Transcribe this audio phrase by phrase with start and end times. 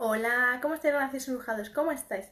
[0.00, 1.70] Hola, ¿cómo estáis, gracias embrujados?
[1.70, 2.26] ¿Cómo estáis?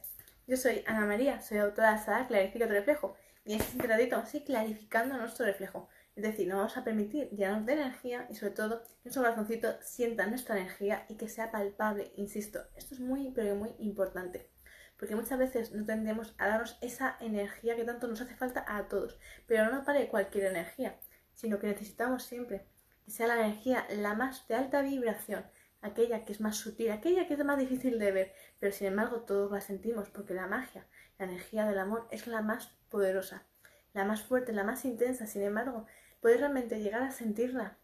[0.47, 4.15] Yo soy Ana María, soy autora de Sada Clarifica tu reflejo y en este ratito
[4.15, 5.89] así clarificando nuestro reflejo.
[6.15, 9.75] Es decir, nos vamos a permitir llenarnos de energía y sobre todo que nuestro corazoncito
[9.81, 12.61] sienta nuestra energía y que sea palpable, insisto.
[12.77, 14.49] Esto es muy, pero muy importante.
[14.97, 18.87] Porque muchas veces no tendemos a darnos esa energía que tanto nos hace falta a
[18.87, 19.19] todos.
[19.45, 20.97] Pero no para cualquier energía,
[21.33, 22.65] sino que necesitamos siempre
[23.03, 25.45] que sea la energía la más de alta vibración,
[25.81, 29.21] aquella que es más sutil, aquella que es más difícil de ver, pero sin embargo
[29.21, 30.87] todos la sentimos porque la magia,
[31.19, 33.45] la energía del amor es la más poderosa,
[33.93, 35.85] la más fuerte, la más intensa, sin embargo,
[36.21, 37.77] puedes realmente llegar a sentirla.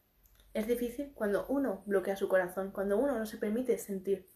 [0.53, 4.29] Es difícil cuando uno bloquea su corazón, cuando uno no se permite sentir,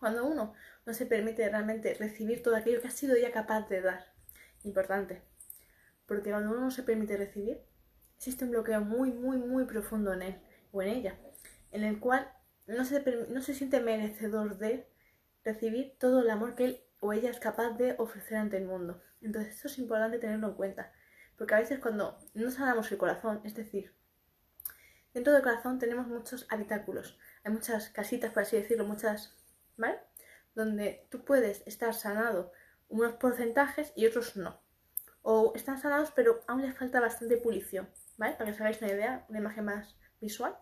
[0.00, 0.54] cuando uno
[0.84, 4.12] no se permite realmente recibir todo aquello que ha sido ya capaz de dar.
[4.64, 5.22] Importante,
[6.06, 7.62] porque cuando uno no se permite recibir,
[8.16, 10.42] existe un bloqueo muy, muy, muy profundo en él
[10.72, 11.18] o en ella,
[11.70, 12.30] en el cual
[12.66, 14.86] no se, no se siente merecedor de
[15.44, 19.02] recibir todo el amor que él o ella es capaz de ofrecer ante el mundo.
[19.20, 20.92] Entonces esto es importante tenerlo en cuenta,
[21.36, 23.94] porque a veces cuando no sanamos el corazón, es decir,
[25.12, 29.36] dentro del corazón tenemos muchos habitáculos, hay muchas casitas, por así decirlo, muchas,
[29.76, 29.98] ¿vale?
[30.54, 32.52] Donde tú puedes estar sanado
[32.88, 34.62] unos porcentajes y otros no.
[35.22, 38.34] O están sanados pero aún les falta bastante pulición, ¿vale?
[38.34, 40.56] Para que os hagáis una idea, una imagen más visual.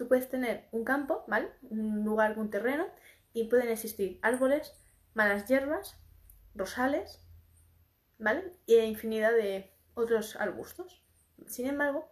[0.00, 1.50] Tú puedes tener un campo, ¿vale?
[1.60, 2.86] Un lugar, un terreno,
[3.34, 4.72] y pueden existir árboles,
[5.12, 6.00] malas hierbas,
[6.54, 7.20] rosales,
[8.18, 8.50] ¿vale?
[8.64, 11.04] Y infinidad de otros arbustos.
[11.46, 12.08] Sin embargo,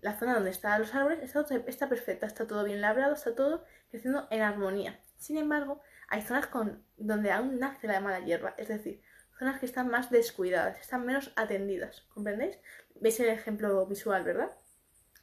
[0.00, 3.64] la zona donde están los árboles está, está, perfecta, está todo bien labrado, está todo
[3.88, 4.98] creciendo en armonía.
[5.16, 9.00] Sin embargo, hay zonas con, donde aún nace la mala hierba, es decir,
[9.38, 12.58] zonas que están más descuidadas, están menos atendidas, ¿comprendéis?
[12.96, 14.50] ¿Veis el ejemplo visual, verdad?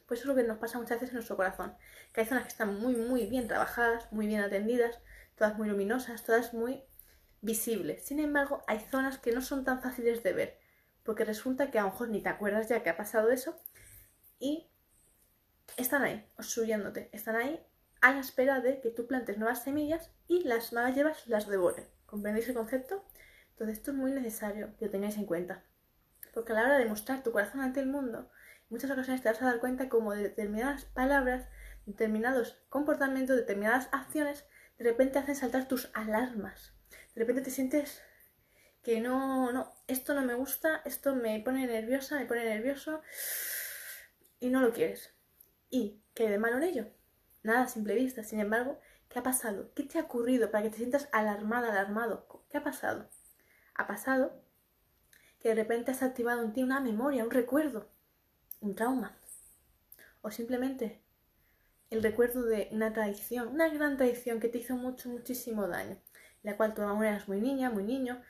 [0.06, 1.74] Pues eso es lo que nos pasa muchas veces en nuestro corazón.
[2.12, 5.00] Que hay zonas que están muy, muy bien trabajadas, muy bien atendidas,
[5.36, 6.84] todas muy luminosas, todas muy
[7.40, 8.04] visibles.
[8.04, 10.58] Sin embargo, hay zonas que no son tan fáciles de ver,
[11.02, 13.60] porque resulta que a lo mejor ni te acuerdas ya que ha pasado eso
[14.38, 14.70] y
[15.76, 17.64] están ahí, obstruyéndote, están ahí
[18.00, 21.86] a la espera de que tú plantes nuevas semillas y las malas hierbas las devoren.
[22.06, 23.04] ¿Comprendéis el concepto?
[23.50, 25.64] Entonces esto es muy necesario que lo tengáis en cuenta.
[26.32, 28.30] Porque a la hora de mostrar tu corazón ante el mundo,
[28.68, 31.48] muchas ocasiones te vas a dar cuenta como de determinadas palabras,
[31.86, 34.46] determinados comportamientos, determinadas acciones,
[34.78, 36.74] de repente hacen saltar tus alarmas.
[37.14, 38.02] De repente te sientes
[38.82, 43.00] que no, no, esto no me gusta, esto me pone nerviosa, me pone nervioso
[44.40, 45.14] y no lo quieres.
[45.70, 46.86] ¿Y qué de malo en ello?
[47.42, 48.22] Nada simple vista.
[48.24, 49.72] Sin embargo, ¿qué ha pasado?
[49.74, 52.26] ¿Qué te ha ocurrido para que te sientas alarmada, alarmado?
[52.50, 53.08] ¿Qué ha pasado?
[53.74, 54.42] Ha pasado
[55.40, 57.93] que de repente has activado en ti una memoria, un recuerdo
[58.64, 59.18] un trauma
[60.22, 61.02] o simplemente
[61.90, 66.00] el recuerdo de una traición, una gran traición que te hizo mucho, muchísimo daño,
[66.42, 68.22] la cual tú aún eras muy niña, muy niño,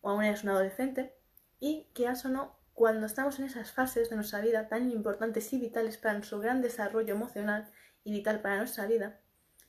[0.00, 1.14] o aún eras un adolescente,
[1.60, 5.60] y que eso no, cuando estamos en esas fases de nuestra vida tan importantes y
[5.60, 7.70] vitales para nuestro gran desarrollo emocional
[8.02, 9.20] y vital para nuestra vida,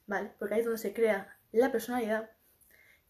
[0.08, 0.34] ¿vale?
[0.40, 2.32] Porque ahí es donde se crea la personalidad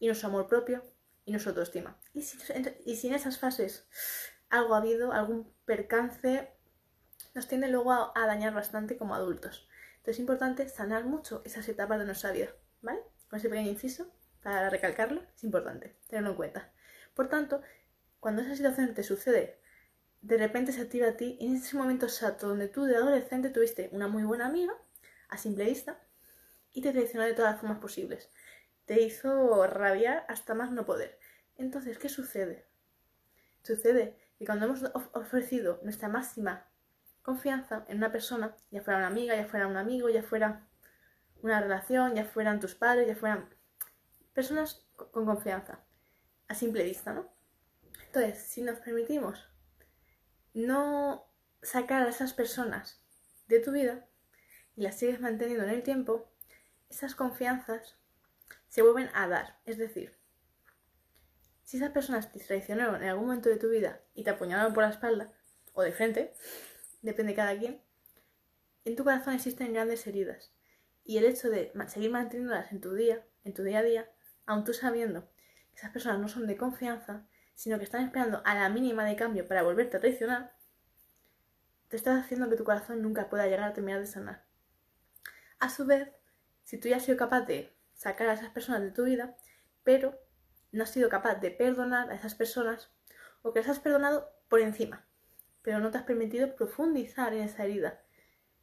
[0.00, 0.82] y nuestro amor propio
[1.24, 1.96] y nuestra autoestima.
[2.12, 3.88] Y si en esas fases
[4.50, 6.53] algo ha habido, algún percance
[7.34, 9.68] nos tiende luego a, dañar bastante como adultos.
[9.96, 12.48] Entonces es importante sanar mucho esas etapas de nuestra vida,
[12.80, 13.00] ¿vale?
[13.28, 14.12] Con ese pequeño inciso,
[14.42, 16.72] para recalcarlo, es importante tenerlo en cuenta.
[17.14, 17.62] Por tanto,
[18.20, 19.58] cuando esa situación te sucede,
[20.20, 23.88] de repente se activa a ti en ese momento exacto donde tú de adolescente tuviste
[23.92, 24.72] una muy buena amiga,
[25.28, 26.00] a simple vista,
[26.72, 28.30] y te traicionó de todas las formas posibles.
[28.84, 31.18] Te hizo rabiar hasta más no poder.
[31.56, 32.66] Entonces, ¿qué sucede?
[33.62, 36.68] Sucede que cuando hemos ofrecido nuestra máxima
[37.24, 40.68] confianza en una persona, ya fuera una amiga, ya fuera un amigo, ya fuera
[41.40, 43.48] una relación, ya fueran tus padres, ya fueran
[44.34, 45.80] personas con confianza,
[46.48, 47.32] a simple vista, ¿no?
[48.06, 49.48] Entonces, si nos permitimos
[50.52, 51.26] no
[51.62, 53.02] sacar a esas personas
[53.48, 54.06] de tu vida
[54.76, 56.30] y las sigues manteniendo en el tiempo,
[56.90, 57.96] esas confianzas
[58.68, 59.58] se vuelven a dar.
[59.64, 60.14] Es decir,
[61.62, 64.82] si esas personas te traicionaron en algún momento de tu vida y te apuñalaron por
[64.84, 65.32] la espalda
[65.72, 66.34] o de frente,
[67.04, 67.82] depende de cada quien,
[68.84, 70.52] en tu corazón existen grandes heridas.
[71.04, 74.10] Y el hecho de seguir manteniéndolas en tu día, en tu día a día,
[74.46, 75.30] aun tú sabiendo
[75.72, 79.16] que esas personas no son de confianza, sino que están esperando a la mínima de
[79.16, 80.56] cambio para volverte a traicionar,
[81.88, 84.44] te estás haciendo que tu corazón nunca pueda llegar a terminar de sanar.
[85.60, 86.08] A su vez,
[86.64, 89.36] si tú ya has sido capaz de sacar a esas personas de tu vida,
[89.82, 90.18] pero
[90.72, 92.90] no has sido capaz de perdonar a esas personas,
[93.42, 95.06] o que las has perdonado por encima,
[95.64, 98.00] pero no te has permitido profundizar en esa herida.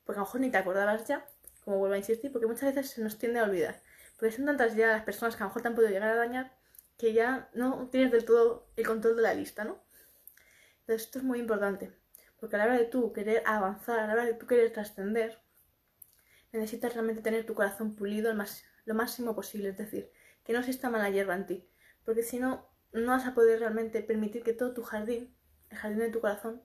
[0.06, 1.28] Porque a lo mejor ni te acordabas ya,
[1.66, 3.82] como vuelvo a insistir, porque muchas veces se nos tiende a olvidar.
[4.18, 6.16] Porque son tantas ya las personas que a lo mejor te han podido llegar a
[6.16, 6.62] dañar
[7.02, 9.84] que ya no tienes del todo el control de la lista, ¿no?
[10.82, 11.92] Entonces esto es muy importante,
[12.40, 15.42] porque a la hora de tú querer avanzar, a la hora de tú querer trascender,
[16.52, 20.12] necesitas realmente tener tu corazón pulido lo máximo posible, es decir,
[20.44, 21.68] que no exista mala hierba en ti,
[22.06, 25.36] porque si no, no vas a poder realmente permitir que todo tu jardín,
[25.72, 26.62] el jardín de tu corazón,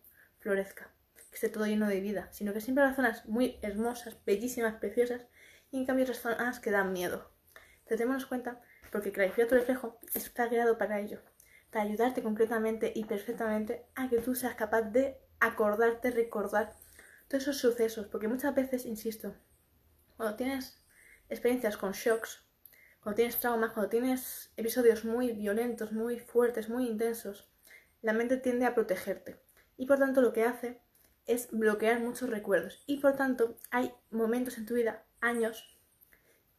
[0.46, 4.76] florezca, que esté todo lleno de vida, sino que siempre hay zonas muy hermosas, bellísimas,
[4.76, 5.26] preciosas,
[5.72, 7.32] y en cambio otras zonas que dan miedo.
[7.78, 8.60] Entonces, démonos cuenta,
[8.92, 11.20] porque Clarifica tu reflejo está creado para ello,
[11.72, 16.76] para ayudarte concretamente y perfectamente a que tú seas capaz de acordarte, recordar
[17.26, 19.34] todos esos sucesos, porque muchas veces, insisto,
[20.16, 20.80] cuando tienes
[21.28, 22.46] experiencias con shocks,
[23.00, 27.50] cuando tienes traumas, cuando tienes episodios muy violentos, muy fuertes, muy intensos,
[28.00, 29.44] la mente tiende a protegerte.
[29.76, 30.80] Y por tanto lo que hace
[31.26, 32.82] es bloquear muchos recuerdos.
[32.86, 35.76] Y por tanto hay momentos en tu vida, años,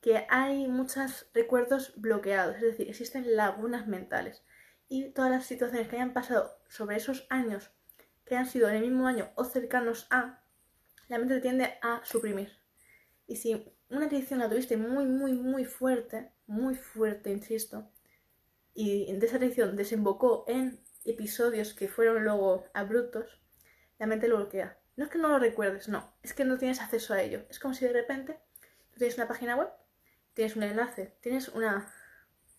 [0.01, 2.57] que hay muchos recuerdos bloqueados.
[2.57, 4.43] Es decir, existen lagunas mentales.
[4.89, 7.71] Y todas las situaciones que hayan pasado sobre esos años,
[8.25, 10.43] que han sido en el mismo año o cercanos a,
[11.07, 12.51] la mente tiende a suprimir.
[13.25, 17.89] Y si una adicción la tuviste muy, muy, muy fuerte, muy fuerte, insisto,
[18.73, 20.79] y de esa adicción desembocó en
[21.09, 23.41] episodios que fueron luego abruptos,
[23.99, 24.79] la mente lo bloquea.
[24.95, 27.45] No es que no lo recuerdes, no, es que no tienes acceso a ello.
[27.49, 28.39] Es como si de repente
[28.91, 29.69] tú tienes una página web,
[30.33, 31.91] tienes un enlace, tienes una,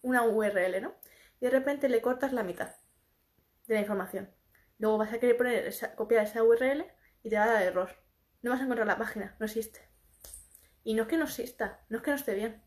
[0.03, 0.95] una URL, ¿no?
[1.41, 2.75] Y de repente le cortas la mitad
[3.67, 4.31] de la información.
[4.79, 6.87] Luego vas a querer poner esa, copiar esa URL
[7.23, 7.91] y te va a dar error.
[8.43, 9.81] No vas a encontrar la página, no existe.
[10.85, 12.63] Y no es que no exista, no es que no esté bien,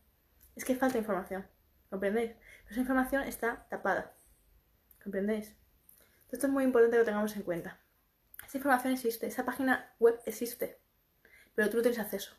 [0.54, 1.46] es que falta información.
[1.90, 2.32] ¿Comprendéis?
[2.70, 4.14] esa información está tapada.
[5.02, 5.56] ¿Comprendéis?
[6.32, 7.78] Esto es muy importante que lo tengamos en cuenta.
[8.46, 10.80] Esa información existe, esa página web existe,
[11.54, 12.34] pero tú no tienes acceso.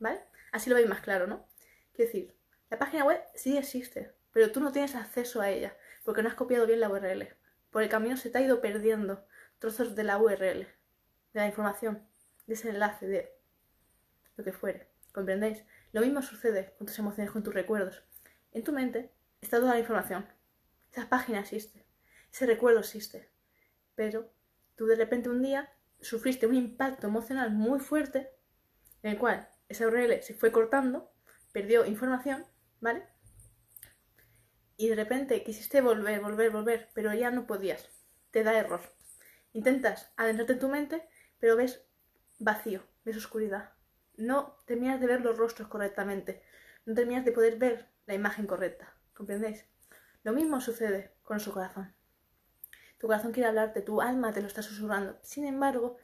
[0.00, 0.20] ¿Vale?
[0.50, 1.46] Así lo veis más claro, ¿no?
[1.94, 2.36] Quiero decir,
[2.70, 6.34] la página web sí existe, pero tú no tienes acceso a ella porque no has
[6.34, 7.36] copiado bien la URL.
[7.70, 9.24] Por el camino se te ha ido perdiendo
[9.60, 10.68] trozos de la URL, de
[11.32, 12.06] la información,
[12.46, 13.32] de ese enlace, de
[14.36, 14.90] lo que fuere.
[15.12, 15.64] ¿Comprendéis?
[15.92, 18.02] Lo mismo sucede con tus emociones, con tus recuerdos.
[18.50, 20.26] En tu mente está toda la información.
[20.90, 21.86] Esa página existe.
[22.32, 23.35] Ese recuerdo existe.
[23.96, 24.30] Pero
[24.76, 28.30] tú de repente un día sufriste un impacto emocional muy fuerte
[29.02, 31.12] en el cual esa URL se fue cortando,
[31.52, 32.46] perdió información,
[32.80, 33.04] ¿vale?
[34.76, 37.88] Y de repente quisiste volver, volver, volver, pero ya no podías.
[38.30, 38.82] Te da error.
[39.52, 41.08] Intentas adentrarte en tu mente,
[41.40, 41.84] pero ves
[42.38, 43.76] vacío, ves oscuridad
[44.16, 46.42] no terminas de ver los rostros correctamente,
[46.84, 49.66] no terminas de poder ver la imagen correcta, ¿comprendéis?
[50.22, 51.94] Lo mismo sucede con su corazón.
[52.98, 55.18] Tu corazón quiere hablarte, tu alma te lo está susurrando.
[55.22, 55.96] Sin embargo,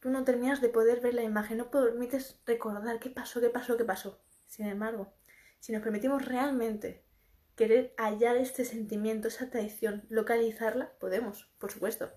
[0.00, 3.76] tú no terminas de poder ver la imagen, no permites recordar qué pasó, qué pasó,
[3.76, 4.20] qué pasó.
[4.46, 5.12] Sin embargo,
[5.58, 7.04] si nos permitimos realmente
[7.56, 12.10] querer hallar este sentimiento, esa traición, localizarla, podemos, por supuesto.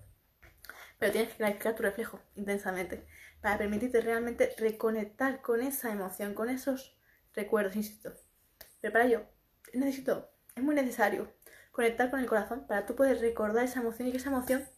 [0.98, 3.06] Pero tienes que clarificar tu reflejo intensamente
[3.40, 6.96] para permitirte realmente reconectar con esa emoción, con esos
[7.34, 8.14] recuerdos, insisto.
[8.80, 9.26] Pero para ello,
[9.74, 11.32] necesito, es muy necesario
[11.72, 14.68] conectar con el corazón para tú poder recordar esa emoción y que esa emoción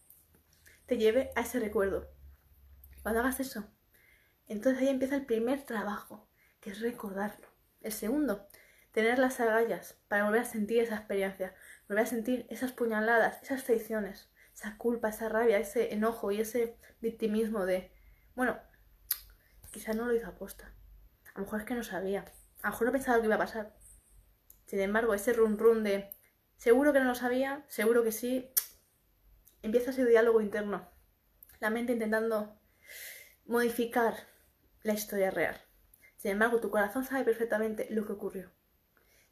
[0.87, 2.09] te lleve a ese recuerdo.
[3.03, 3.69] Cuando hagas eso,
[4.47, 6.31] entonces ahí empieza el primer trabajo,
[6.61, 7.49] que es recordarlo.
[7.83, 8.49] El segundo,
[8.93, 11.55] tener las agallas para volver a sentir esa experiencia,
[11.89, 16.79] volver a sentir esas puñaladas, esas traiciones, esa culpa, esa rabia, ese enojo y ese
[17.01, 17.93] victimismo de
[18.35, 18.59] bueno,
[19.71, 20.73] quizás no lo hizo aposta.
[21.35, 22.25] A lo mejor es que no sabía.
[22.63, 23.77] A lo mejor no pensaba que iba a pasar.
[24.67, 26.11] Sin embargo, ese run run de
[26.65, 28.51] seguro que no lo sabía, seguro que sí,
[29.61, 30.89] empieza ese diálogo interno.
[31.61, 32.59] La mente intentando
[33.45, 34.15] modificar
[34.83, 35.61] la historia real.
[36.17, 38.51] Sin embargo, tu corazón sabe perfectamente lo que ocurrió.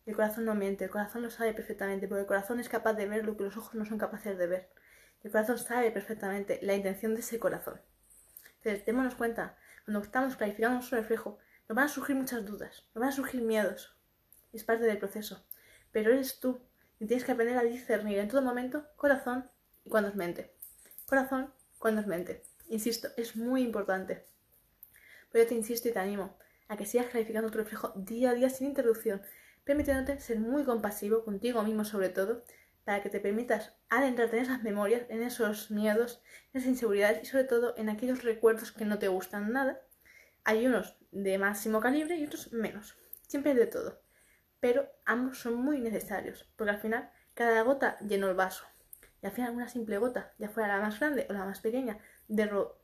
[0.05, 3.07] El corazón no miente, el corazón lo sabe perfectamente, porque el corazón es capaz de
[3.07, 4.71] ver lo que los ojos no son capaces de ver.
[5.23, 7.81] El corazón sabe perfectamente la intención de ese corazón.
[8.57, 13.01] Entonces, démonos cuenta, cuando estamos clarificando nuestro reflejo, nos van a surgir muchas dudas, nos
[13.01, 13.97] van a surgir miedos.
[14.53, 15.47] Es parte del proceso.
[15.93, 16.61] Pero eres tú
[17.03, 19.51] y tienes que aprender a discernir en todo momento corazón
[19.85, 20.55] y cuando es mente.
[21.05, 22.45] Corazón cuando es mente.
[22.69, 24.25] Insisto, es muy importante.
[25.33, 28.35] Pero yo te insisto y te animo a que sigas clarificando tu reflejo día a
[28.35, 29.21] día sin interrupción,
[29.65, 32.45] permitiéndote ser muy compasivo contigo mismo sobre todo
[32.85, 37.27] para que te permitas adentrarte en esas memorias, en esos miedos, en esas inseguridades y
[37.27, 39.81] sobre todo en aquellos recuerdos que no te gustan nada.
[40.45, 42.95] Hay unos de máximo calibre y otros menos.
[43.27, 44.01] Siempre hay de todo.
[44.63, 48.65] Pero ambos son muy necesarios, porque al final cada gota llenó el vaso.
[49.21, 51.99] Y al final una simple gota, ya fuera la más grande o la más pequeña,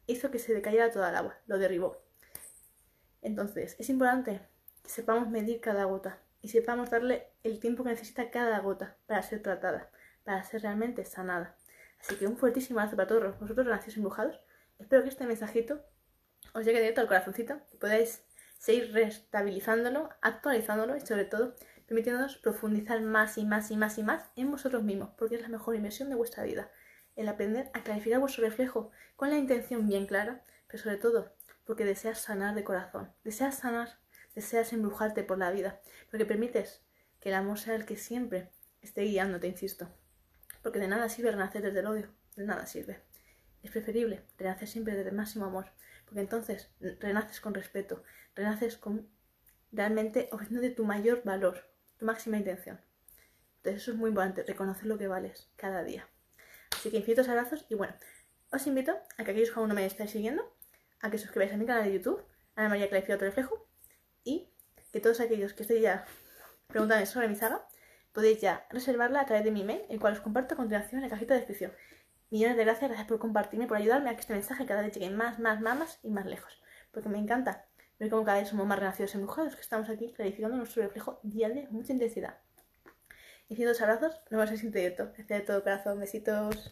[0.06, 2.02] hizo que se decayera toda el agua, lo derribó.
[3.22, 4.40] Entonces, es importante
[4.82, 9.22] que sepamos medir cada gota, y sepamos darle el tiempo que necesita cada gota para
[9.22, 9.88] ser tratada,
[10.24, 11.56] para ser realmente sanada.
[12.00, 14.40] Así que un fuertísimo abrazo para todos vosotros, nacidos embrujados.
[14.80, 15.80] Espero que este mensajito
[16.54, 18.24] os llegue directo al corazoncito, que podáis
[18.58, 21.54] seguir restabilizándolo, actualizándolo y sobre todo
[21.88, 25.48] permitiéndonos profundizar más y más y más y más en vosotros mismos, porque es la
[25.48, 26.70] mejor inversión de vuestra vida.
[27.16, 31.84] El aprender a clarificar vuestro reflejo con la intención bien clara, pero sobre todo porque
[31.84, 33.98] deseas sanar de corazón, deseas sanar,
[34.34, 35.80] deseas embrujarte por la vida,
[36.10, 36.82] porque permites
[37.20, 38.50] que el amor sea el que siempre
[38.82, 39.88] esté guiándote, insisto.
[40.62, 43.02] Porque de nada sirve renacer desde el odio, de nada sirve.
[43.62, 45.72] Es preferible renacer siempre desde el máximo amor,
[46.04, 48.02] porque entonces renaces con respeto,
[48.34, 49.08] renaces con
[49.72, 51.68] realmente ofreciéndote tu mayor valor,
[51.98, 52.80] tu máxima intención.
[53.58, 56.08] Entonces eso es muy importante, reconocer lo que vales cada día.
[56.72, 57.94] Así que infinitos abrazos y bueno,
[58.50, 60.54] os invito a que aquellos que aún no me estáis siguiendo,
[61.00, 62.24] a que suscribáis a mi canal de YouTube,
[62.54, 63.68] Ana María Clarifica tu reflejo,
[64.24, 64.50] y
[64.92, 66.04] que todos aquellos que estéis ya
[66.68, 67.66] preguntando sobre mi saga,
[68.12, 71.02] podéis ya reservarla a través de mi email, el cual os comparto a continuación en
[71.02, 71.72] la cajita de descripción.
[72.30, 75.10] Millones de gracias, gracias por compartirme, por ayudarme a que este mensaje cada vez llegue
[75.10, 76.60] más, más, más, más y más lejos.
[76.90, 77.67] Porque me encanta
[77.98, 81.66] ver cómo cada vez somos más renacidos embrujados, que estamos aquí clarificando nuestro reflejo diario
[81.66, 82.38] con mucha intensidad.
[83.48, 85.04] Y dos abrazos, nos vemos en el siguiente directo.
[85.16, 86.70] Gracias de todo corazón, besitos.